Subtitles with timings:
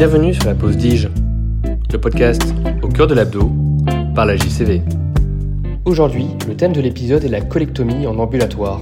[0.00, 1.10] Bienvenue sur la pause Dige,
[1.92, 3.52] le podcast au cœur de l'abdo
[4.14, 4.80] par la JCV.
[5.84, 8.80] Aujourd'hui, le thème de l'épisode est la colectomie en ambulatoire.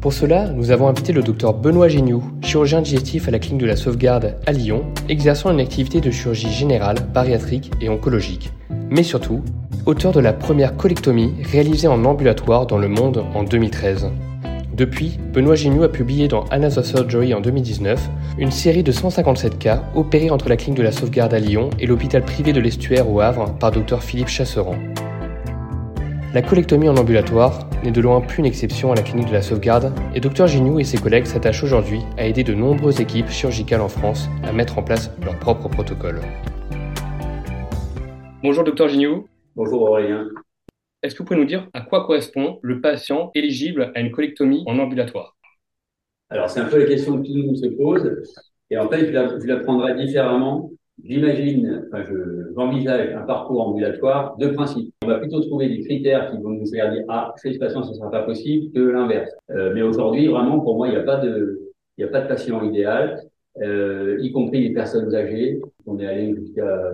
[0.00, 3.66] Pour cela, nous avons invité le docteur Benoît Géniou, chirurgien digestif à la clinique de
[3.66, 8.50] la Sauvegarde à Lyon, exerçant une activité de chirurgie générale, bariatrique et oncologique.
[8.88, 9.42] Mais surtout,
[9.84, 14.08] auteur de la première colectomie réalisée en ambulatoire dans le monde en 2013.
[14.76, 19.82] Depuis, Benoît Géniou a publié dans of Surgery en 2019 une série de 157 cas
[19.94, 23.22] opérés entre la clinique de la Sauvegarde à Lyon et l'hôpital privé de l'Estuaire au
[23.22, 24.74] Havre par Dr Philippe Chasseran.
[26.34, 29.40] La colectomie en ambulatoire n'est de loin plus une exception à la clinique de la
[29.40, 33.80] Sauvegarde et Dr Géniou et ses collègues s'attachent aujourd'hui à aider de nombreuses équipes chirurgicales
[33.80, 36.20] en France à mettre en place leur propre protocole.
[38.42, 39.26] Bonjour Dr Géniou.
[39.54, 40.26] Bonjour Aurélien.
[41.02, 44.64] Est-ce que vous pouvez nous dire à quoi correspond le patient éligible à une colectomie
[44.66, 45.36] en ambulatoire?
[46.30, 48.22] Alors, c'est un peu la question que tout le monde se pose.
[48.70, 50.70] Et en fait, je la, prendrai différemment.
[51.04, 52.04] J'imagine, enfin,
[52.56, 54.92] j'envisage un parcours ambulatoire de principe.
[55.04, 57.82] On va plutôt trouver des critères qui vont nous faire dire ah, chez ce patient,
[57.82, 59.30] ce ne sera pas possible que l'inverse.
[59.50, 62.22] Euh, mais aujourd'hui, vraiment, pour moi, il n'y a pas de, il n'y a pas
[62.22, 63.22] de patient idéal
[63.62, 65.60] euh, y compris les personnes âgées.
[65.86, 66.92] On est allé jusqu'à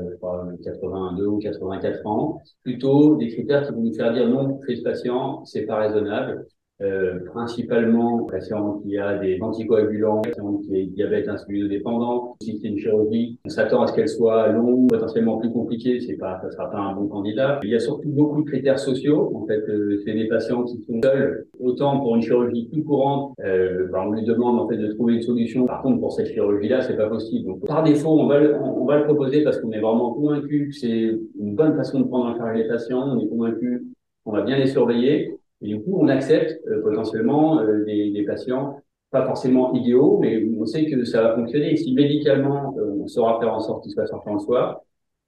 [0.64, 2.40] 82 ou 84 ans.
[2.62, 6.46] Plutôt des critères qui vont nous faire dire non, chez ce patient, c'est pas raisonnable.
[6.82, 12.34] Euh, principalement patient qui a des anticoagulants, patient qui a diabète insulinodépendant.
[12.42, 16.16] Si c'est une chirurgie, on s'attend à ce qu'elle soit longue, potentiellement plus compliquée, c'est
[16.16, 17.60] pas, ça sera pas un bon candidat.
[17.62, 19.30] Il y a surtout beaucoup de critères sociaux.
[19.36, 21.46] En fait, euh, c'est des patients qui sont seuls.
[21.60, 25.14] Autant pour une chirurgie plus courante, euh, bah, on lui demande en fait de trouver
[25.14, 25.66] une solution.
[25.66, 27.46] Par contre, pour cette chirurgie-là, c'est pas possible.
[27.46, 30.70] Donc, par défaut, on va le, on, va le proposer parce qu'on est vraiment convaincu
[30.70, 33.04] que c'est une bonne façon de prendre en charge les patients.
[33.06, 33.84] On est convaincu
[34.24, 35.36] qu'on va bien les surveiller.
[35.62, 40.64] Et du coup, on accepte euh, potentiellement euh, des, patients pas forcément idéaux, mais on
[40.64, 41.76] sait que ça va fonctionner.
[41.76, 44.80] si médicalement, euh, on saura faire en sorte qu'ils soient sortis le soir,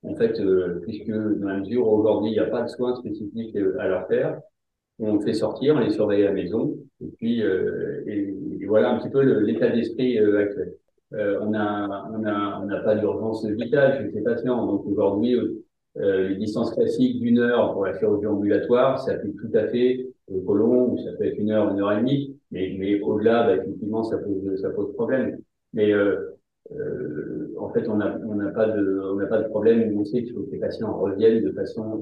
[0.03, 0.41] en fait,
[0.83, 4.41] puisque dans la mesure aujourd'hui, il n'y a pas de soins spécifiques à leur faire,
[4.99, 8.99] on fait sortir, on les surveille à la maison, et puis et, et voilà un
[8.99, 10.75] petit peu l'état d'esprit actuel.
[11.13, 15.39] on a on a on n'a pas d'urgence vitale chez ces patients, donc aujourd'hui,
[15.97, 20.41] les distances classiques d'une heure pour la chirurgie ambulatoire, ça fait tout à fait au
[20.41, 24.03] colon, où ça peut être une heure, une heure et demie, mais, au-delà, bah, effectivement,
[24.05, 25.39] ça pose, ça pose problème.
[25.73, 26.37] Mais euh,
[26.73, 28.11] euh, en fait, on n'a
[28.53, 29.97] pas de on n'a pas de problème.
[29.99, 32.01] On sait qu'il faut que les patients reviennent de façon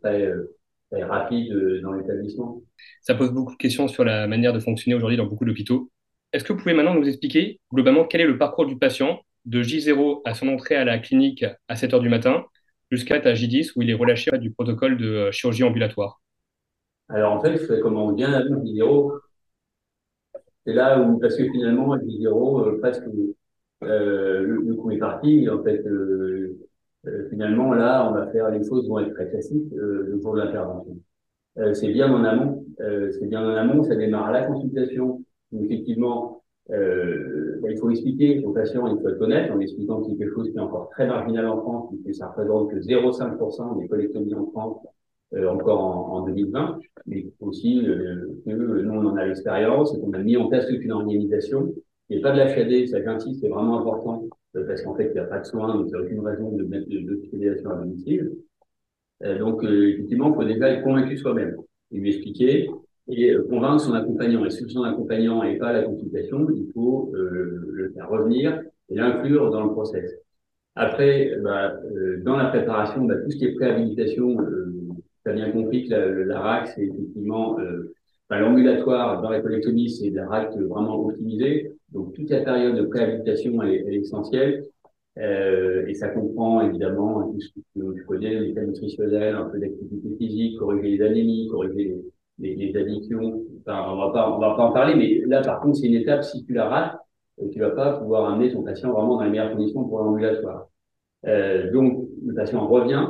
[0.00, 0.56] très, euh,
[0.90, 2.62] très rapide dans l'établissement.
[3.02, 5.90] Ça pose beaucoup de questions sur la manière de fonctionner aujourd'hui dans beaucoup d'hôpitaux.
[6.32, 9.62] Est-ce que vous pouvez maintenant nous expliquer globalement quel est le parcours du patient de
[9.62, 12.44] J0 à son entrée à la clinique à 7 heures du matin
[12.90, 16.20] jusqu'à J10 où il est relâché du protocole de chirurgie ambulatoire?
[17.10, 19.20] Alors en fait, comme on vient à vidéo,
[20.66, 23.04] c'est là où, parce que finalement, vidéo, euh, presque
[23.82, 25.48] euh, le, le, coup est parti.
[25.48, 26.58] En fait, euh,
[27.06, 30.34] euh, finalement, là, on va faire les choses vont être très classiques euh, le jour
[30.34, 30.96] de l'intervention.
[31.74, 32.64] c'est bien en amont.
[32.78, 33.82] c'est bien en amont.
[33.82, 35.22] Ça démarre à la consultation.
[35.52, 40.50] effectivement, bah, il faut expliquer aux patients, il faut être honnête en expliquant quelque chose
[40.50, 44.46] qui est encore très marginal en France, puisque ça représente que 0,5% des collectomies en
[44.50, 44.99] France euh,
[45.36, 50.12] encore en, en, 2020, mais aussi euh, que nous, on en a l'expérience et qu'on
[50.12, 51.72] a mis en place toute une organisation.
[52.10, 55.12] A pas de la FAD, ça j'insiste, c'est vraiment important, euh, parce qu'en fait, il
[55.12, 57.70] n'y a pas de soins, donc il n'y a aucune raison de mettre de l'hospitalisation
[57.70, 58.32] à domicile.
[59.38, 61.56] donc, effectivement, il faut déjà être convaincu soi-même
[61.92, 62.70] et lui expliquer
[63.08, 64.44] et convaincre son accompagnant.
[64.44, 68.94] Et si son accompagnant n'est pas à la consultation, il faut le faire revenir et
[68.94, 70.10] l'inclure dans le process.
[70.74, 71.74] Après, bah,
[72.24, 74.36] dans la préparation, bah, tout ce qui est préhabilitation,
[75.30, 77.94] tu as bien compris que la, RAC, c'est effectivement euh,
[78.30, 81.72] l'ambulatoire dans la colectomie, c'est la RAC vraiment optimisée.
[81.90, 84.64] Donc toute la période de préhabilitation elle, est essentielle.
[85.18, 90.16] Euh, et ça comprend évidemment tout ce que je connais, l'état nutritionnel, un peu d'activité
[90.16, 91.96] physique, corriger les anémies, corriger
[92.38, 93.42] les, addictions.
[93.60, 95.94] Enfin, on va pas, on va pas en parler, mais là par contre c'est une
[95.94, 96.96] étape si tu la rates,
[97.42, 100.68] euh, tu vas pas pouvoir amener ton patient vraiment dans les meilleures conditions pour l'ambulatoire.
[101.24, 103.09] Donc le patient revient,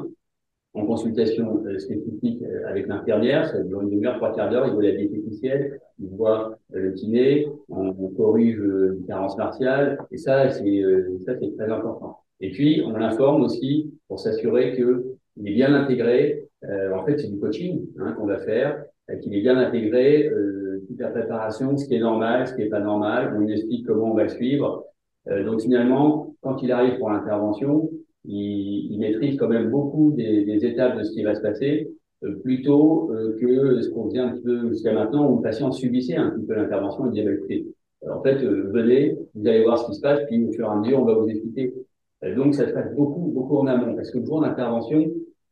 [0.74, 4.72] en consultation euh, spécifique euh, avec l'infirmière, ça dure une demi-heure, trois quarts d'heure, il
[4.72, 10.50] voit la diététicienne, il voit euh, le kiné, on, corrige une carence martiale, et ça,
[10.50, 10.82] c'est
[11.24, 12.18] ça c'est très important.
[12.40, 15.04] Et puis, on l'informe aussi pour s'assurer que
[15.36, 16.48] il est bien intégré.
[16.64, 18.84] en fait, c'est du coaching hein, qu'on va faire,
[19.22, 22.68] qu'il est bien intégré, euh, toute la préparation, ce qui est normal, ce qui est
[22.68, 23.32] pas normal.
[23.36, 24.84] On lui explique comment on va suivre.
[25.26, 27.90] donc finalement, quand il arrive pour l'intervention,
[28.24, 31.90] il, il, maîtrise quand même beaucoup des, des, étapes de ce qui va se passer,
[32.22, 35.72] euh, plutôt euh, que ce qu'on faisait un petit peu jusqu'à maintenant, où le patient
[35.72, 37.66] subissait un petit peu l'intervention et disait, bah, écoutez,
[38.10, 40.70] en fait, euh, venez, vous allez voir ce qui se passe, puis au fur et
[40.70, 41.72] à mesure, on va vous expliquer.
[42.36, 45.10] donc, ça se passe beaucoup, beaucoup en amont, parce que le jour d'intervention,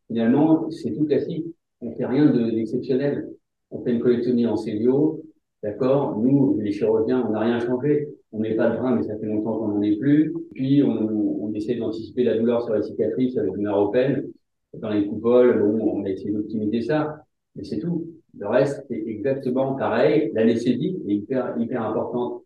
[0.08, 1.46] finalement, c'est tout classique.
[1.80, 3.30] On fait rien d'exceptionnel.
[3.70, 5.22] on fait une colectomie en célio,
[5.62, 8.08] d'accord Nous, les chirurgiens, on n'a rien changé.
[8.32, 10.34] On met pas de brin, mais ça fait longtemps qu'on n'en est plus.
[10.54, 14.30] Puis, on, on essaie d'anticiper la douleur sur la cicatrice avec une aropène.
[14.74, 17.24] Dans les coupoles, bon, on a essayé d'optimiser ça,
[17.56, 18.06] mais c'est tout.
[18.38, 20.30] Le reste, c'est exactement pareil.
[20.34, 22.42] L'anesthésie est hyper, hyper importante.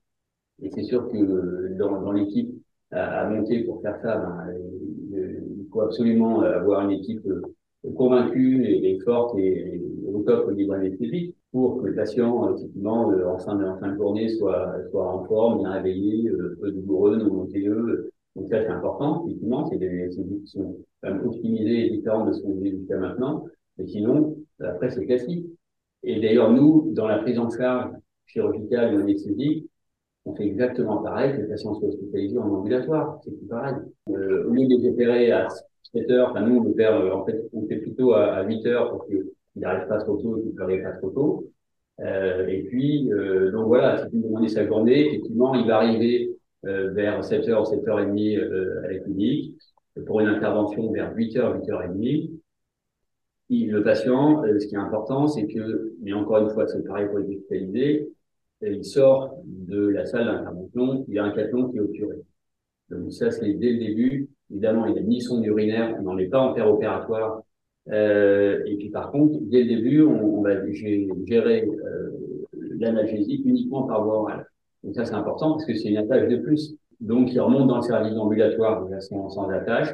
[0.63, 2.55] Et c'est sûr que dans, l'équipe
[2.93, 4.55] à, monter pour faire ça, ben,
[5.11, 7.29] il faut absolument avoir une équipe
[7.97, 13.39] convaincue et, forte et, au top au niveau anesthésique pour que le patient, effectivement, en
[13.39, 17.35] fin de, en fin de journée, soit, soit en forme, bien réveillé, peu douloureux, non
[17.35, 18.12] montéeux.
[18.37, 22.43] Donc ça, c'est important, effectivement, c'est des anesthésies qui sont optimisées et différentes de ce
[22.43, 23.45] qu'on dit jusqu'à maintenant.
[23.79, 25.47] Mais sinon, après, c'est classique.
[26.03, 27.93] Et d'ailleurs, nous, dans la prise en charge
[28.27, 29.69] chirurgicale ou anesthésique,
[30.25, 33.21] on fait exactement pareil que les patients soient hospitalisés en ambulatoire.
[33.25, 33.75] C'est tout pareil.
[34.09, 35.49] Euh, au lieu de les à
[35.93, 38.67] 7 heures, enfin, nous, on opère, euh, en fait, on fait plutôt à, à 8
[38.67, 39.25] heures pour qu'il
[39.57, 41.53] n'arrive pas trop tôt, qu'il ne pas trop tôt.
[42.01, 46.32] Euh, et puis, euh, donc voilà, si vous demandez sa journée, effectivement, il va arriver
[46.65, 49.59] vers 7 heures, 7 heures et demie à la clinique
[50.07, 52.43] pour une intervention vers 8 heures, 8 heures et demie
[53.61, 57.07] le patient, euh, ce qui est important, c'est que, mais encore une fois, c'est pareil
[57.09, 58.09] pour les hospitalisés,
[58.63, 62.17] euh, il sort de la salle d'intervention, il y a un cathlon qui est obturé.
[62.91, 64.29] Donc ça, c'est dès le début.
[64.51, 67.43] Évidemment, il a ni son urinaire, on n'en est pas en opératoire.
[67.89, 72.11] Euh, et puis par contre, dès le début, on, on va gérer euh,
[72.79, 74.47] l'analgésie uniquement par voie orale.
[74.83, 76.75] Donc ça, c'est important parce que c'est une attache de plus.
[77.01, 79.93] Donc, il remonte dans le service ambulatoire sans, sans attache.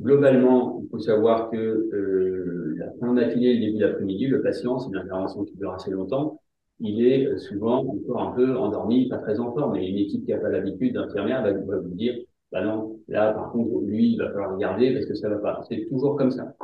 [0.00, 4.88] Globalement, il faut savoir que euh, la fin et le début d'après-midi, le patient, c'est
[4.88, 6.40] une intervention qui dure assez longtemps,
[6.80, 9.76] il est euh, souvent encore un peu endormi, pas très en forme.
[9.76, 12.14] Et une équipe qui n'a pas l'habitude d'infirmière va, vous dire,
[12.52, 15.60] bah non, là par contre, lui, il va falloir regarder parce que ça va pas.
[15.68, 16.54] C'est toujours comme ça.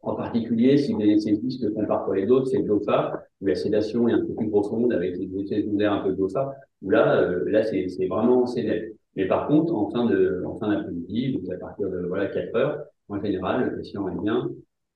[0.00, 4.12] En particulier, si les anesthésistes font parfois les autres, c'est DOFA, où la sédation est
[4.12, 7.62] un peu plus profonde avec les effets secondaires un peu DOFA, où là, euh, là
[7.64, 11.90] c'est vraiment c'est mais par contre, en fin de, en fin d'après-midi, donc à partir
[11.90, 14.48] de voilà 4 heures, en général, le patient est bien,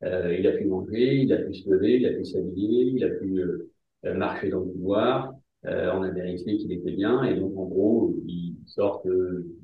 [0.05, 3.03] euh, il a pu manger, il a pu se lever, il a pu s'habiller, il
[3.03, 3.71] a pu euh,
[4.05, 5.35] euh, marcher dans le couloir.
[5.65, 9.05] Euh, on a vérifié qu'il était bien et donc en gros, il sort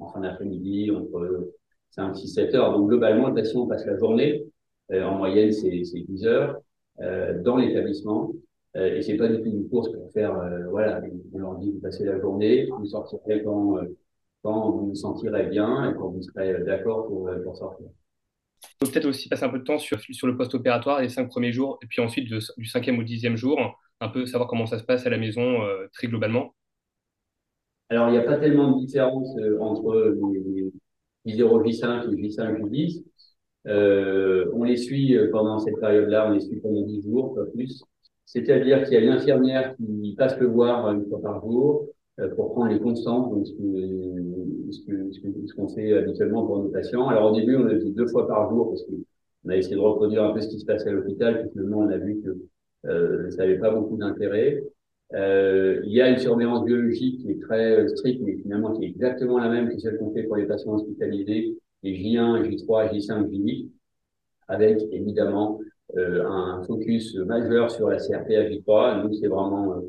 [0.01, 1.53] en fin d'après-midi entre
[1.91, 2.73] 5, 6, 7 heures.
[2.77, 4.45] Donc globalement, le patient passe la journée.
[4.93, 6.61] En moyenne, c'est 10 heures
[6.99, 8.33] dans l'établissement.
[8.75, 10.35] et c'est pas du tout une course pour faire,
[10.71, 11.01] voilà,
[11.33, 13.79] on leur dit vous passez la journée, vous sortirez quand
[14.43, 17.87] quand vous vous sentirez bien et quand vous serez d'accord pour, pour sortir.
[18.63, 21.29] Il faut peut-être aussi passer un peu de temps sur, sur le post-opératoire, les cinq
[21.29, 23.59] premiers jours, et puis ensuite du cinquième au dixième jour,
[24.01, 26.55] un peu savoir comment ça se passe à la maison euh, très globalement.
[27.89, 30.73] Alors, il n'y a pas tellement de différence euh, entre les,
[31.25, 33.05] les J5 et J5, J10.
[33.69, 37.45] Euh, on les suit euh, pendant cette période-là, on les suit pendant 10 jours, pas
[37.47, 37.83] plus.
[38.25, 41.87] C'est-à-dire qu'il y a une infirmière qui passe le voir une fois par jour,
[42.21, 46.69] euh, pour prendre les constantes, donc ce qu'on ce que, ce fait habituellement pour nos
[46.69, 47.07] patients.
[47.09, 49.81] Alors au début, on le fait deux fois par jour parce qu'on a essayé de
[49.81, 52.37] reproduire un peu ce qui se passait à l'hôpital, puis finalement on a vu que
[52.87, 54.63] euh, ça n'avait pas beaucoup d'intérêt.
[55.15, 58.89] Euh, il y a une surveillance biologique qui est très stricte, mais finalement qui est
[58.89, 63.29] exactement la même que celle qu'on fait pour les patients hospitalisés, les J1, J3, J5,
[63.29, 63.69] J8,
[64.49, 65.61] avec évidemment
[65.97, 69.03] euh, un focus majeur sur la CRP à J3.
[69.03, 69.81] Nous, c'est vraiment euh,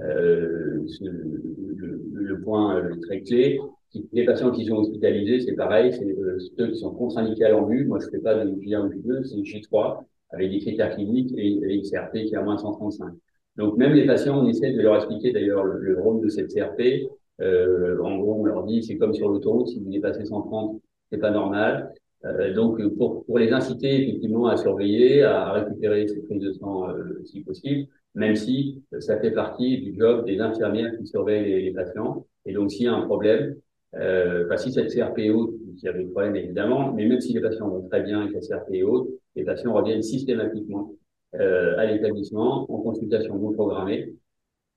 [0.00, 3.60] euh, le, le, point euh, très clé.
[4.12, 6.16] Les patients qui sont hospitalisés, c'est pareil, c'est
[6.56, 7.84] ceux qui sont contre-indiqués à l'embut.
[7.84, 11.60] Moi, je fais pas de J1 ou J2, c'est J3 avec des critères cliniques et,
[11.68, 13.12] et CRP qui est à moins de 135.
[13.56, 16.54] Donc, même les patients, on essaie de leur expliquer d'ailleurs le, le, rôle de cette
[16.54, 17.10] CRP.
[17.38, 20.80] En gros, on leur dit, c'est comme sur l'autoroute, si vous dépassez 130,
[21.12, 21.92] c'est pas normal.
[22.24, 27.22] Euh, donc, pour, les inciter effectivement à surveiller, à récupérer ces prises de sang euh,
[27.24, 32.26] si possible, même si ça fait partie du job des infirmières qui surveillent les, patients.
[32.46, 33.56] Et donc, s'il y a un problème,
[33.94, 37.20] euh, bah, si cette CRP est haute, il y a des problèmes évidemment, mais même
[37.20, 40.02] si les patients vont très bien et que la CRP est haute, les patients reviennent
[40.02, 40.94] systématiquement
[41.34, 44.14] euh, à l'établissement en consultation non programmée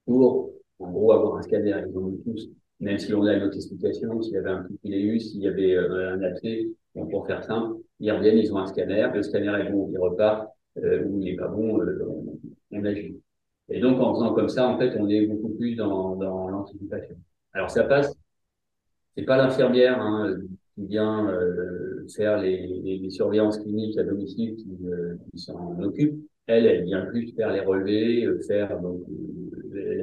[0.05, 1.75] pour, en gros, avoir un scanner.
[1.89, 5.41] Ils ont tous, même si on a une autre s'il y avait un eu, s'il
[5.41, 9.09] y avait euh, un abcès, bon, pour faire simple, ils reviennent, ils ont un scanner,
[9.13, 12.05] le scanner est bon, ils repartent, euh, ou il n'est pas bon, euh,
[12.71, 13.17] on, agit.
[13.69, 17.15] Et donc, en faisant comme ça, en fait, on est beaucoup plus dans, l'anticipation.
[17.53, 18.13] Alors, ça passe.
[19.15, 20.35] C'est pas l'infirmière hein,
[20.75, 21.33] qui vient
[22.15, 24.77] faire les, surveillances cliniques à domicile qui,
[25.31, 26.19] qui s'en occupe.
[26.47, 29.01] Elle, elle vient plus faire les relevés, faire donc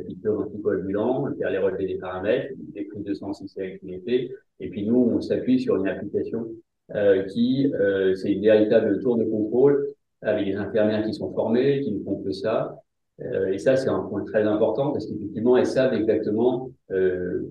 [0.02, 4.32] la piqûre d'anticoagulant, faire les relevés des paramètres, des prises de sang si c'est activité,
[4.61, 6.49] Et puis nous, on s'appuie sur une application
[7.28, 7.73] qui,
[8.16, 9.87] c'est une véritable tour de contrôle
[10.21, 12.78] avec des infirmières qui sont formées, qui ne font que ça.
[13.50, 16.71] et ça, c'est un point très important parce qu'effectivement, elles savent exactement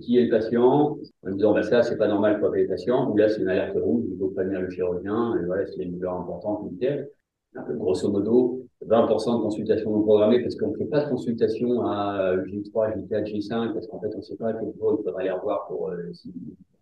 [0.01, 3.17] qui est le patient, en disant bah ça, c'est pas normal pour les patients, ou
[3.17, 6.13] là, c'est une alerte rouge, il faut prévenir le chirurgien, et voilà, c'est une douleur
[6.13, 7.09] importante, nickel.
[7.53, 12.37] Grosso modo, 20% de consultations non programmées parce qu'on ne fait pas de consultation à
[12.45, 15.31] J3, J4, J5 parce qu'en fait, on ne sait pas quel jour il faudra les
[15.31, 16.33] revoir pour, euh, si,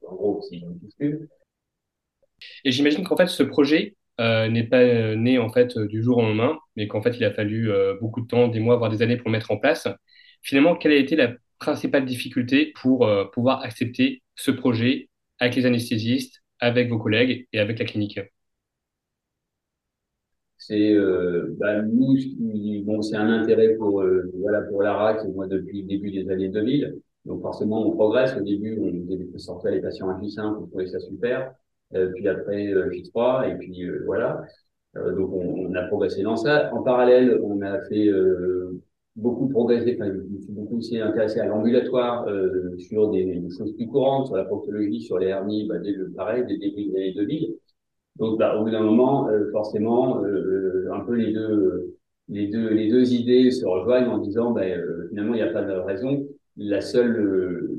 [0.05, 0.63] en gros, s'ils
[0.97, 1.27] plus.
[2.63, 6.17] Et j'imagine qu'en fait, ce projet euh, n'est pas euh, né en fait du jour
[6.17, 9.01] au lendemain, mais qu'en fait, il a fallu beaucoup de temps, des mois, voire des
[9.01, 9.87] années pour le mettre en place.
[10.43, 15.09] Finalement, quelle a été la principale difficulté pour pouvoir accepter ce projet
[15.39, 18.19] avec les anesthésistes, avec vos collègues et avec la clinique?
[20.69, 25.87] C'est euh, bah, bon, c'est un intérêt pour euh, voilà pour l'ARAC, moi depuis le
[25.87, 26.99] début des années 2000.
[27.25, 28.35] Donc forcément, on progresse.
[28.37, 28.79] Au début,
[29.33, 31.53] on sortait les patients à J5, on trouvait ça super.
[31.95, 34.43] Euh, puis après J3, et puis voilà.
[34.95, 36.71] donc on, a progressé dans ça.
[36.73, 38.07] En parallèle, on a fait
[39.15, 39.97] beaucoup progressé.
[39.99, 42.27] Enfin, je suis beaucoup aussi intéressé à l'ambulatoire
[42.77, 46.53] sur des, choses plus courantes, sur la proctologie, sur les hernies, bah, le pareil, dès
[46.53, 47.55] le début des années 2000.
[48.19, 51.95] Donc, bah, au bout d'un moment, euh, forcément, euh, euh, un peu les deux,
[52.27, 54.63] les deux, les deux idées se rejoignent en disant, bah,
[55.09, 56.27] finalement, il n'y a pas de raison.
[56.57, 57.15] La seule,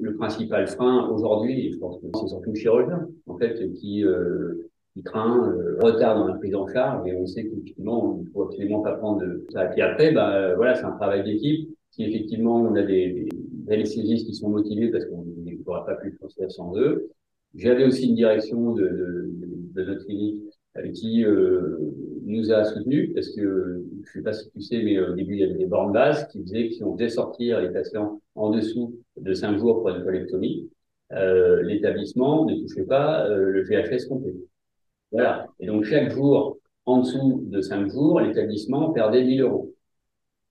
[0.00, 4.04] le principal frein aujourd'hui, je pense que c'est surtout le chirurgien, en fait, qui,
[4.94, 8.80] qui craint retard dans la prise en charge, et on sait qu'effectivement, il faut absolument
[8.80, 9.66] pas prendre de ça.
[9.66, 11.68] Puis après, bah, voilà, c'est un travail d'équipe.
[11.90, 15.96] Si effectivement on a des, des anesthésistes qui sont motivés parce qu'on ne pourra pas
[15.96, 17.10] plus penser sans eux,
[17.54, 20.42] j'avais aussi une direction de, de notre clinique
[20.76, 21.78] euh, qui euh,
[22.24, 25.40] nous a soutenus parce que je sais pas si tu sais, mais au début il
[25.40, 28.50] y avait des bornes bases qui faisaient que si on faisait sortir les patients en
[28.50, 30.70] dessous de cinq jours pour une colectomie,
[31.12, 34.34] euh, l'établissement ne touchait pas euh, le GHS complet.
[35.12, 35.46] Voilà.
[35.58, 39.74] Et donc chaque jour en dessous de cinq jours, l'établissement perdait 1000 euros.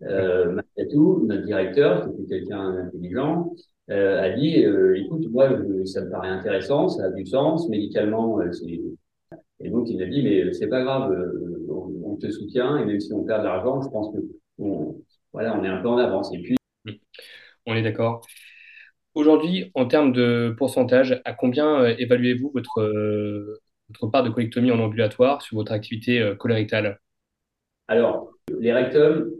[0.03, 0.61] Euh,
[0.91, 3.53] tout, notre directeur, qui était quelqu'un d'intelligent,
[3.89, 5.49] a dit écoute, moi,
[5.85, 8.79] ça me paraît intéressant, ça a du sens, médicalement, c'est
[9.61, 12.99] et donc, il a dit, mais c'est pas grave, euh, on, te soutient, et même
[12.99, 14.19] si on perd de l'argent, je pense que
[14.57, 15.01] on,
[15.33, 16.33] voilà, on est un peu en avance.
[16.33, 16.55] Et puis,
[17.65, 18.21] on est d'accord.
[19.15, 24.71] Aujourd'hui, en termes de pourcentage, à combien euh, évaluez-vous votre, euh, votre part de colectomie
[24.71, 26.99] en ambulatoire sur votre activité colorectale?
[27.87, 29.31] Alors, les rectums,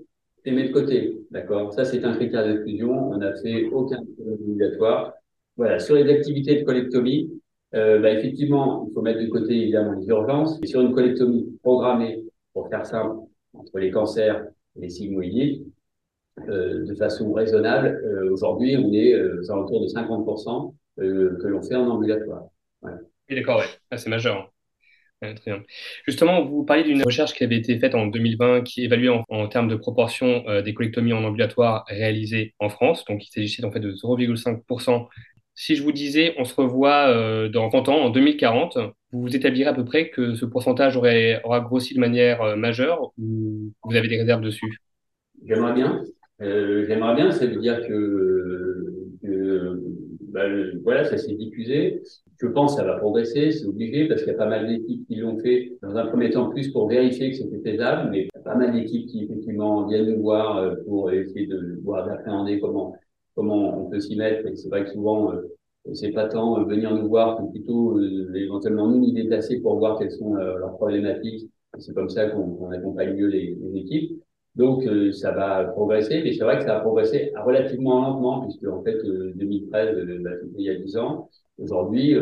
[0.44, 1.74] c'est mis de côté, d'accord?
[1.74, 3.12] Ça, c'est un critère d'exclusion.
[3.12, 5.14] On n'a fait aucun ambulatoire.
[5.56, 7.38] Voilà, sur les activités de colectomie,
[7.76, 10.60] euh, bah, effectivement, il faut mettre de côté évidemment les urgences.
[10.64, 12.24] Et sur une colectomie programmée,
[12.54, 13.18] pour faire simple,
[13.54, 14.46] entre les cancers
[14.76, 15.64] et les sigmoïdiques,
[16.48, 21.48] euh, de façon raisonnable, euh, aujourd'hui, on est euh, aux alentours de 50% euh, que
[21.48, 22.46] l'on fait en ambulatoire.
[22.82, 22.92] Oui,
[23.36, 23.64] d'accord,
[23.96, 24.52] c'est majeur.
[25.22, 25.64] très bien.
[26.08, 29.68] Justement, vous parliez d'une recherche qui avait été faite en 2020 qui évaluait en, termes
[29.68, 33.06] de proportion des colectomies en ambulatoire réalisées en France.
[33.06, 35.08] Donc, il s'agissait en fait de 0,5%
[35.60, 38.78] si je vous disais, on se revoit euh, dans 30 ans, en 2040,
[39.12, 42.56] vous vous établirez à peu près que ce pourcentage aurait, aura grossi de manière euh,
[42.56, 44.80] majeure ou vous avez des réserves dessus?
[45.46, 46.01] J'aimerais bien.
[46.42, 48.94] Euh, J'aimerais bien, ça veut dire que,
[50.32, 50.46] bah,
[50.82, 52.04] voilà, ça s'est diffusé.
[52.39, 55.06] Je pense que ça va progresser, c'est obligé, parce qu'il y a pas mal d'équipes
[55.08, 58.30] qui l'ont fait dans un premier temps plus pour vérifier que c'était faisable, mais il
[58.34, 62.62] y a pas mal d'équipes qui effectivement viennent nous voir pour essayer de voir d'appréhender
[62.62, 62.96] comment
[63.39, 64.46] comment on peut s'y mettre.
[64.48, 65.41] Et c'est vrai que souvent, euh,
[65.93, 69.77] c'est pas tant euh, venir nous voir, mais plutôt euh, éventuellement nous nous déplacer pour
[69.77, 71.50] voir quelles sont leurs problématiques.
[71.77, 74.22] C'est comme ça qu'on accompagne mieux les, les équipes.
[74.55, 78.84] Donc ça va progresser, mais c'est vrai que ça a progressé relativement lentement, puisque en
[78.84, 78.98] fait
[79.36, 81.29] 2013, bah, il y a 10 ans.
[81.60, 82.15] Aujourd'hui,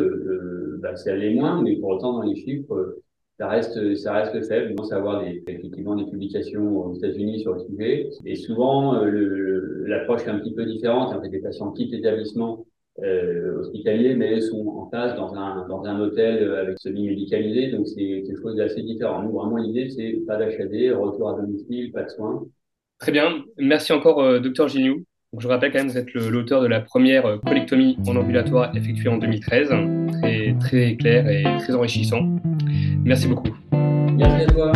[0.80, 2.98] bah, ça allait moins, mais pour autant dans les chiffres,
[3.40, 4.76] ça reste, ça reste faible.
[4.80, 8.10] On avoir des, effectivement des publications aux États-Unis sur le sujet.
[8.26, 11.16] Et souvent, euh, l'approche est un petit peu différente.
[11.16, 12.66] En fait, des patients quittent l'établissement
[13.04, 17.72] euh, hospitalier, mais sont en place dans un, dans un hôtel avec semi-médicalisé.
[17.72, 19.22] Donc, c'est quelque chose d'assez différent.
[19.22, 22.44] Nous, vraiment, l'idée, c'est pas d'HAD, retour à domicile, pas de soins.
[23.00, 23.44] Très bien.
[23.58, 25.04] Merci encore, euh, docteur Gignoux.
[25.32, 28.76] Donc, je rappelle quand même, vous êtes l'auteur de la première euh, colectomie en ambulatoire
[28.76, 29.70] effectuée en 2013.
[30.22, 32.24] Très, très clair et très enrichissant.
[33.08, 33.48] Merci beaucoup.
[34.18, 34.72] Merci à toi.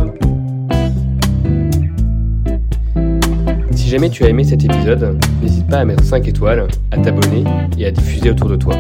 [3.72, 7.44] Si jamais tu as aimé cet épisode, n'hésite pas à mettre 5 étoiles, à t'abonner
[7.78, 8.76] et à diffuser autour de toi.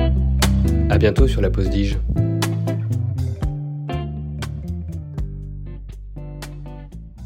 [0.89, 1.97] À bientôt sur la pause Dige.